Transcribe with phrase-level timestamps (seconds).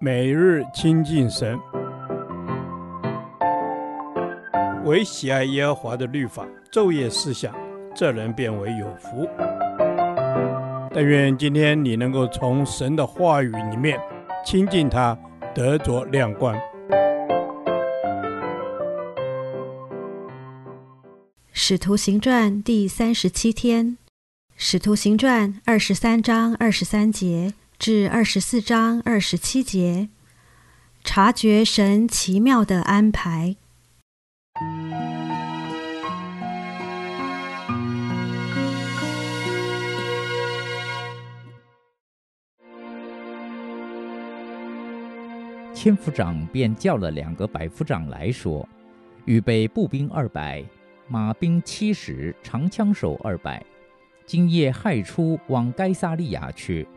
[0.00, 1.58] 每日亲近神，
[4.84, 7.54] 唯喜爱耶和华的律法，昼夜思想，
[7.94, 9.28] 这人便为有福。
[10.92, 13.98] 但愿今天你能够从神的话语里面
[14.44, 15.16] 亲近他，
[15.54, 16.56] 得着亮光。
[21.52, 23.96] 使徒行传第三十七天，
[24.56, 27.54] 使徒行传二十三章二十三节。
[27.86, 30.08] 至二十四章二十七节，
[31.02, 33.56] 察觉神奇妙的安排。
[45.74, 48.66] 千夫长便叫了两个百夫长来说
[49.26, 50.64] ：“预备步兵二百，
[51.06, 53.62] 马兵七十，长枪手二百，
[54.24, 56.88] 今夜亥初往该撒利亚去。”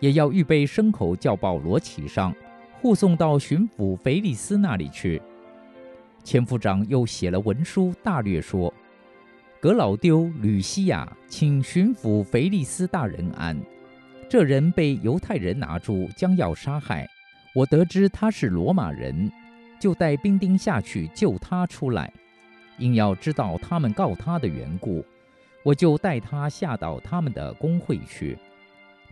[0.00, 2.34] 也要预备牲口，叫保罗骑上，
[2.80, 5.20] 护送到巡抚腓利斯那里去。
[6.24, 8.72] 千夫长又写了文书，大略说
[9.60, 13.58] ：“格老丢、吕西亚，请巡抚腓利斯大人安。
[14.28, 17.06] 这人被犹太人拿住，将要杀害。
[17.54, 19.30] 我得知他是罗马人，
[19.78, 22.12] 就带兵丁下去救他出来。
[22.78, 25.04] 因要知道他们告他的缘故，
[25.62, 28.38] 我就带他下到他们的公会去。”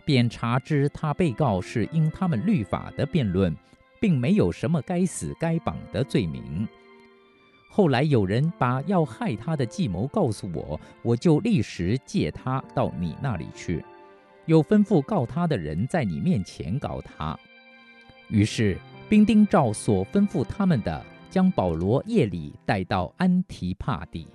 [0.09, 3.55] 便查知他被告是因他们律法的辩论，
[3.99, 6.67] 并没有什么该死该绑的罪名。
[7.69, 13.85] 后来有人把要害他的计谋告诉我，我就立时借他到你那里去，
[14.47, 17.37] 又吩咐告他的人在你面前告他。
[18.29, 24.27] 于是兵丁照所吩咐他们的，将保罗夜里带到安提帕底。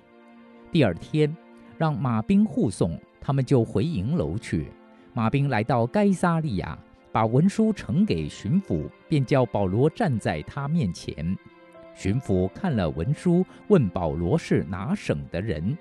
[0.71, 1.35] 第二天，
[1.77, 4.71] 让马兵护送，他们就回营楼去。
[5.15, 6.77] 马兵来到该撒利亚，
[7.09, 11.37] 把文书呈给巡抚，便叫保罗站在他面前。
[11.95, 15.77] 巡抚看了文书，问保罗是哪省的人，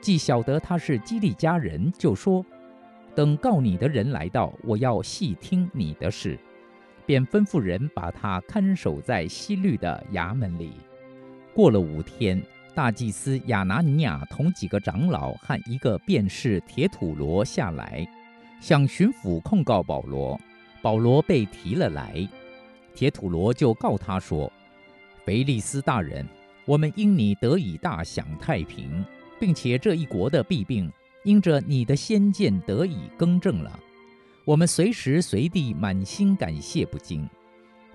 [0.00, 2.42] 既晓得他是基利家人，就说
[3.14, 6.38] ：“等告你的人来到，我要细听你的事。”
[7.04, 10.72] 便吩咐人把他看守在西律的衙门里。
[11.52, 12.42] 过了五天，
[12.74, 18.08] 大祭司亚拿尼亚同几个长老和一个便士铁土罗下来。
[18.62, 20.40] 向巡抚控告保罗，
[20.80, 22.26] 保罗被提了来，
[22.94, 24.50] 铁土罗就告他说
[25.26, 26.24] ：“腓利斯大人，
[26.64, 29.04] 我们因你得以大享太平，
[29.40, 30.88] 并且这一国的弊病
[31.24, 33.80] 因着你的先见得以更正了，
[34.44, 37.28] 我们随时随地满心感谢不尽，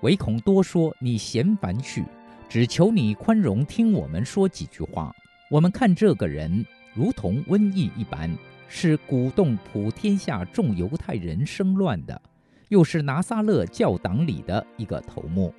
[0.02, 2.04] 唯恐多说你嫌烦去，
[2.46, 5.16] 只求你宽容听我们说几句话。
[5.50, 6.62] 我们看这个人
[6.92, 8.30] 如同瘟疫一般。”
[8.68, 12.20] 是鼓动普天下众犹太人生乱的，
[12.68, 15.52] 又是拿撒勒教党里的一个头目，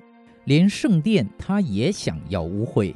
[0.44, 2.94] 连圣殿他也想要污秽。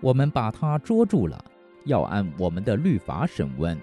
[0.00, 1.42] 我们把他捉住了，
[1.84, 3.80] 要按我们的律法审问。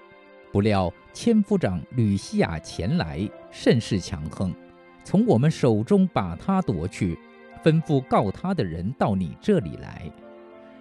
[0.52, 4.54] 不料千夫长吕西亚前来，甚是强横，
[5.02, 7.18] 从我们手中把他夺去，
[7.64, 10.10] 吩咐告他的人到你这里来，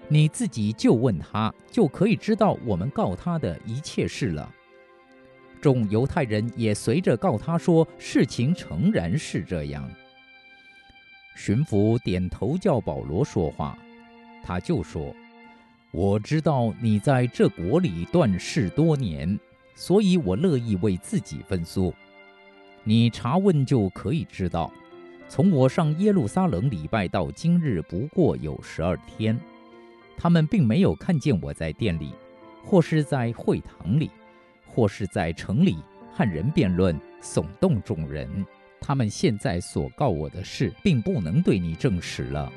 [0.07, 4.51] 你自己就问他，就可以知道我们告他的一切事了。
[5.61, 9.89] 众犹太人也随着告他说，事情诚然是这样。
[11.35, 13.77] 巡抚点头叫保罗说话，
[14.43, 15.15] 他就说
[15.91, 19.39] ：“我知道你在这国里断事多年，
[19.75, 21.93] 所以我乐意为自己分诉。
[22.83, 24.71] 你查问就可以知道，
[25.27, 29.39] 从我上耶路撒冷礼拜到今日，不过有十二天，
[30.17, 32.11] 他们并没有看见我在殿里，
[32.63, 34.09] 或是在会堂里。”
[34.73, 35.77] 或是在城里
[36.13, 38.45] 和人辩论，耸动众人。
[38.79, 42.51] 他们现在所告我的事，并不能对你证实了。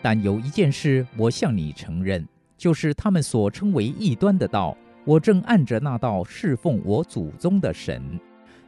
[0.00, 2.26] 但有一件事，我向你承认，
[2.56, 8.18] 就是他们所称为异端的道，我正按着那道侍奉我祖宗的神，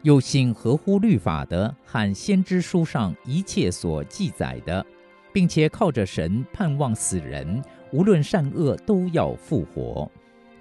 [0.03, 4.85] 又信合乎律法的和先知书上一切所记载的，
[5.32, 7.62] 并且靠着神盼望死人，
[7.93, 10.11] 无论善恶都要复活。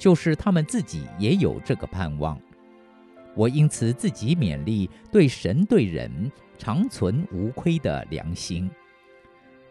[0.03, 2.37] 就是他们自己也有这个盼望，
[3.37, 8.69] 我因此自己勉励，对神对人常存无亏的良心。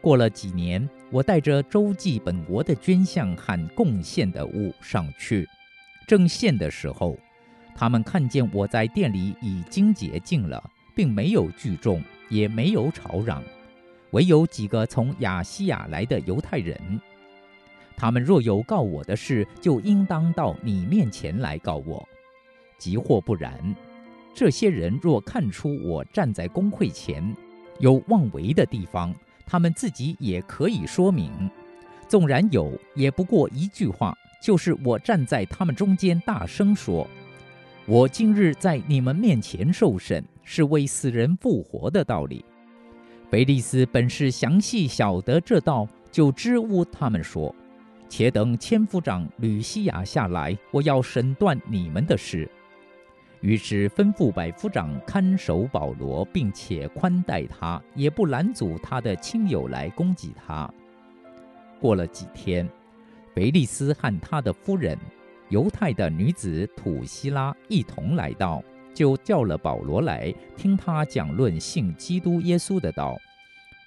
[0.00, 5.46] 过了几年，我带着周记本国的捐项和贡献的物上去，
[6.06, 7.14] 正献的时候，
[7.74, 10.64] 他们看见我在殿里已经洁净了，
[10.94, 13.44] 并没有聚众，也没有吵嚷，
[14.12, 16.80] 唯有几个从亚细亚来的犹太人。
[18.02, 22.04] 他们若有告我的事，就应当到你面前来告我；
[22.76, 23.54] 即或不然，
[24.34, 27.32] 这些人若看出我站在公会前，
[27.78, 29.14] 有妄为的地方，
[29.46, 31.30] 他们自己也可以说明；
[32.08, 34.12] 纵然有，也不过一句话，
[34.42, 37.06] 就是我站在他们中间大声说
[37.86, 42.44] ：“我今日在你们面前受审，是为死人复活的道理。”
[43.30, 47.54] 腓力斯本是详细晓得这道，就支吾他们说。
[48.12, 52.46] 且等千夫长吕西亚下来，我要审断你们的事。
[53.40, 60.70] 于是吩咐百夫长看守保罗，并且宽待他，也不拦阻他的亲友来攻击他。
[61.80, 62.68] 过了几天，
[63.34, 64.94] 腓利斯和他的夫人
[65.48, 68.62] 犹太的女子土西拉一同来到，
[68.92, 73.16] 就叫了保罗来听他讲论信基督耶稣的道。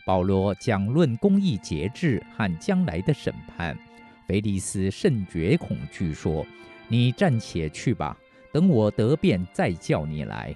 [0.04, 3.78] 保罗讲论公义节制和将来的审判。
[4.28, 6.46] 腓利斯甚觉恐惧，说
[6.88, 8.18] ：“你暂且去吧，
[8.52, 10.56] 等我得便再叫你来。”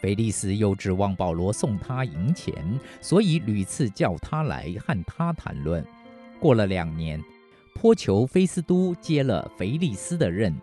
[0.00, 2.54] 腓利斯又指望保罗送他银钱，
[3.00, 5.84] 所以屡次叫他来和他谈论。
[6.40, 7.22] 过了两年，
[7.74, 10.54] 颇求菲斯都接了腓利斯的任。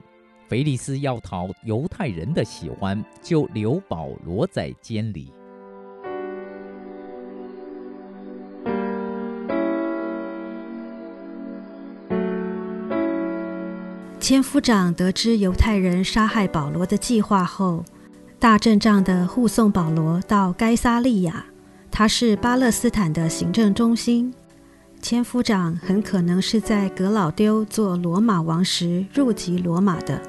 [0.47, 5.31] 腓利斯要讨犹太人的喜欢，就留保罗在监里。
[14.29, 17.83] 千夫长得知犹太人杀害保罗的计划后，
[18.37, 21.47] 大阵仗地护送保罗到该撒利亚。
[21.89, 24.31] 他是巴勒斯坦的行政中心。
[25.01, 30.21] 千夫长很可能是在格老丢做罗马王时入籍罗马的，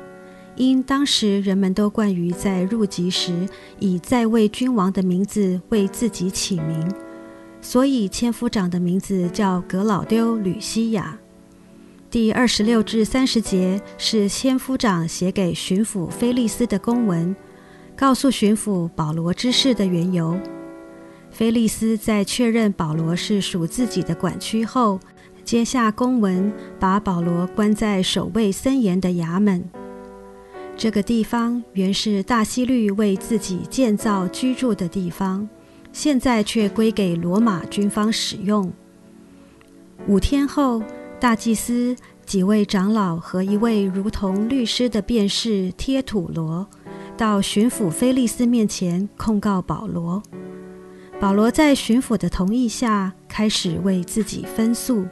[0.57, 3.47] 因当时人们都惯于在入籍时
[3.81, 6.91] 以在位君王的名字为自己起名，
[7.61, 11.19] 所以千夫长的名字叫格老丢吕西亚。
[12.11, 17.37] 第二十六至三十节是千夫长写给巡抚菲利斯的公文，
[17.95, 20.37] 告诉巡抚保罗之事的缘由。
[21.31, 24.99] 菲利斯在确认保罗是属自己的管区后，
[25.45, 29.63] 接下公文，把保罗关在守卫森严的衙门。
[30.77, 35.49] 这个地方原是大希律为自己建造居住的地方，
[35.93, 38.73] 现在却归给罗马军方使用。
[40.09, 40.83] 五天后。
[41.21, 41.95] 大祭司、
[42.25, 46.67] 几位长老和一位如同律师的辩士贴土罗，
[47.15, 50.23] 到巡抚菲利斯面前控告保罗。
[51.21, 55.05] 保罗在巡抚的同意下，开始为自己分诉。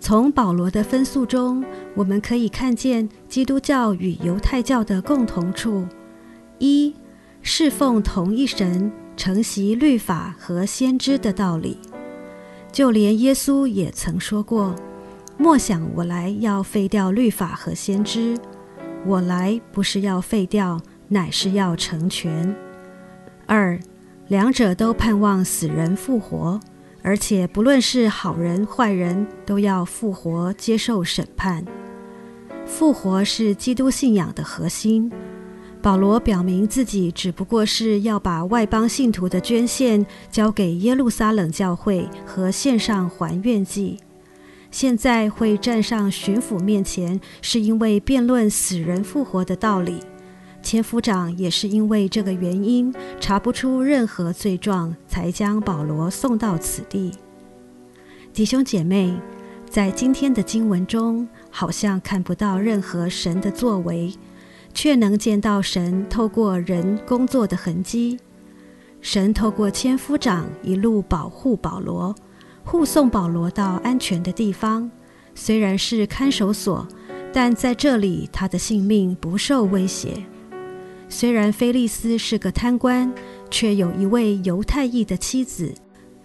[0.00, 1.62] 从保罗的分诉中，
[1.94, 5.86] 我们可以看见基督教与犹太教的共同处：
[6.58, 6.94] 一、
[7.42, 11.76] 侍奉同一神，承袭律法和先知的道理。
[12.70, 14.74] 就连耶稣也曾说过
[15.36, 18.38] ：“莫想我来要废掉律法和先知，
[19.04, 22.54] 我来不是要废掉，乃是要成全。”
[23.46, 23.78] 二，
[24.28, 26.60] 两者都盼望死人复活，
[27.02, 31.64] 而且不论是好人坏人，都要复活接受审判。
[32.66, 35.10] 复活是基督信仰的核心。
[35.80, 43.98] 保罗表明自己只不过是要把外邦信徒的捐献交给耶路撒冷教会和献上还愿祭。
[44.70, 50.00] 现在会站上巡抚面前，是因为辩论死人复活的道理。
[50.60, 57.12] 千夫长也是因为这个原因，查不出任何罪状，才将保罗送到此地。
[58.34, 59.16] 弟兄姐妹，
[59.70, 64.12] 在今天的经文中，好像看不到任何神的作为。
[64.80, 68.16] 却能见到神透过人工作的痕迹。
[69.00, 72.14] 神透过千夫长一路保护保罗，
[72.62, 74.88] 护送保罗到安全的地方。
[75.34, 76.86] 虽然是看守所，
[77.32, 80.24] 但在这里他的性命不受威胁。
[81.08, 83.12] 虽然菲利斯是个贪官，
[83.50, 85.74] 却有一位犹太裔的妻子，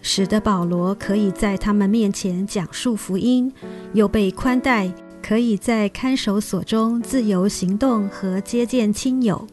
[0.00, 3.52] 使得保罗可以在他们面前讲述福音，
[3.94, 4.94] 又被宽待。
[5.26, 9.46] 可以在看守所中自由行动和接见亲友。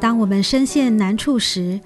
[0.00, 1.78] 当我们身陷难处时，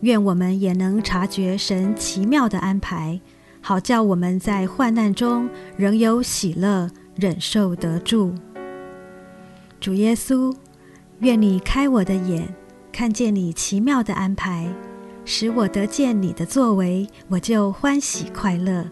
[0.00, 3.20] 愿我们也能察觉神奇妙的安排，
[3.60, 8.34] 好叫我们在患难中仍有喜乐，忍受得住。
[9.78, 10.52] 主耶稣，
[11.20, 12.52] 愿你开我的眼，
[12.90, 14.66] 看见你奇妙的安排，
[15.24, 18.84] 使我得见你的作为，我就欢喜快乐。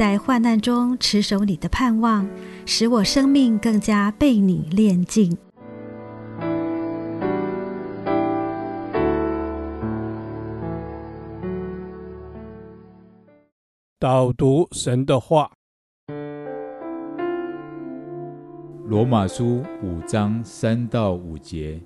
[0.00, 2.26] 在患难中持守你的盼望，
[2.64, 5.36] 使我生命更加被你炼净。
[13.98, 15.52] 导读神的话，
[18.86, 21.78] 《罗马书》五章三到五节。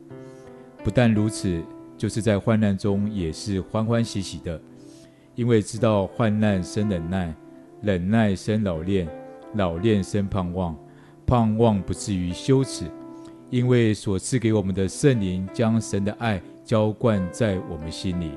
[0.85, 1.61] 不但如此，
[1.99, 4.62] 就是在患难中也是欢欢喜喜的，
[5.35, 7.35] 因为知道患难生忍耐，
[7.85, 9.07] 忍耐生老练，
[9.55, 10.76] 老练生盼望，
[11.26, 12.91] 盼望不至于羞耻，
[13.50, 18.33] 因为所赐给我们的圣灵将神的爱浇灌在我们心里。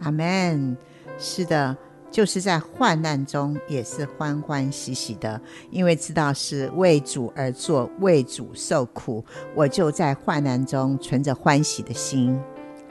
[0.00, 0.76] 阿门。
[1.18, 1.76] 是的。
[2.10, 5.38] 就是在患难中也是欢欢喜喜的，
[5.70, 9.22] 因为知道是为主而做，为主受苦，
[9.54, 12.40] 我就在患难中存着欢喜的心。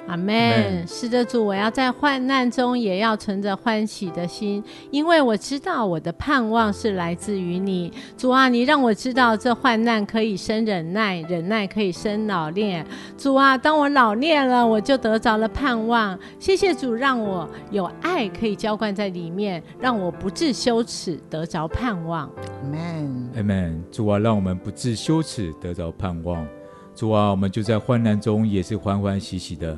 [0.08, 0.88] 阿门。
[0.88, 7.92] 是的，主，我要在患难中也要存着欢喜的心，因为我知道我的盼望是来自于你。
[8.18, 12.86] 主啊，你让我知道这患难可以生忍耐，忍耐可以生老练。
[13.18, 16.18] 主啊，当我老练了，我就得着了盼望。
[16.40, 22.32] 谢谢主，让我有爱可以浇灌在里面，让我不致羞耻，得着盼望。
[22.38, 23.30] 阿门。
[23.36, 23.84] 阿门。
[23.92, 26.48] 主啊，让我们不致羞耻，得着盼望。
[26.96, 29.78] 主啊，我们就在患难中也是欢欢喜喜的。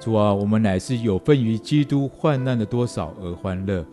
[0.00, 3.84] 主啊，我们乃是有份于基督患难的多少而欢乐，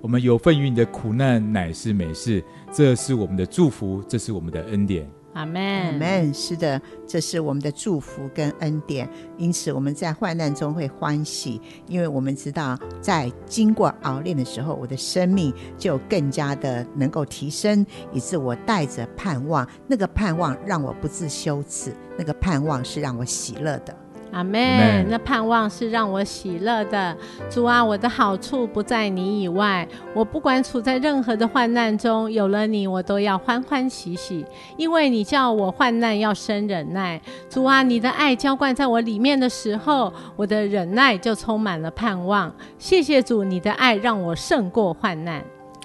[0.00, 5.10] 我们有份于你的苦难乃是美事，这是我们的祝福，这是我们的恩典。
[5.32, 6.32] 阿门，阿门。
[6.32, 9.08] 是的，这是我们的祝福跟恩典。
[9.36, 24.03] 因此我们在患难中会欢喜，因为我们知道，在经过熬炼的时候，我的生命就更加的能够提升，以致我带着盼望，那个盼望让我不自羞耻，那个盼望是让我喜乐的。
[24.34, 25.06] 阿门。
[25.08, 27.16] 那盼望是让我喜乐的。
[27.48, 29.86] 主啊，我的好处不在你以外。
[30.12, 34.44] 我不管处在任何的患难中，有了你，我都要欢欢喜喜，
[34.76, 37.20] 因为你叫我患难要生忍耐。
[37.48, 42.52] 主啊，你的爱浇灌在我里面的时候，我的忍耐就充满了盼望。
[42.76, 45.42] 谢谢主，你的爱让我胜过患难。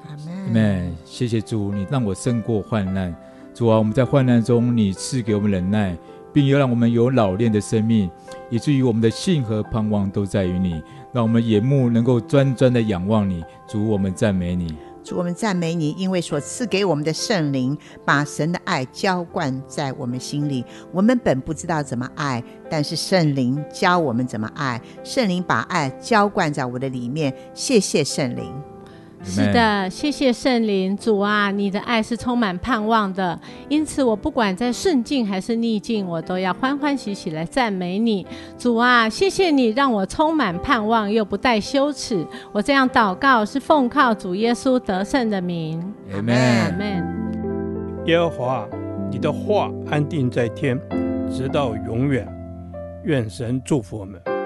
[0.07, 0.17] 阿
[0.51, 0.91] 门。
[1.05, 3.15] 谢谢主，你让我胜过患难。
[3.53, 5.95] 主啊，我们在患难中，你赐给我们忍耐。
[6.33, 8.09] 并又让我们有老练的生命，
[8.49, 10.81] 以至于我们的信和盼望都在于你，
[11.13, 13.43] 让我们眼目能够专专的仰望你。
[13.67, 14.75] 主，我们赞美你。
[15.01, 20.63] 主，我们赞美你，因为所赐给我们的圣灵，把神的爱浇灌在我们心里。
[20.91, 24.79] 我们本不知道怎么爱，但是圣灵教我们怎么爱。
[25.03, 27.33] 圣灵把爱浇灌在我的里面。
[27.53, 28.53] 谢谢圣灵。
[29.21, 38.25] 是的，谢谢圣灵，主啊，你的爱是充满盼望的，因此我不管在顺境还是逆境，我都要欢欢喜喜来赞美你，
[38.57, 45.79] 主啊，谢谢你让我充满盼望又不带羞耻，我这样祷告是奉靠主耶稣得胜的名，
[46.13, 47.05] 阿门，阿门。
[48.05, 48.67] 耶和华，
[49.11, 50.79] 你的话安定在天，
[51.29, 52.27] 直到永远，
[53.03, 54.38] 愿神祝福我们。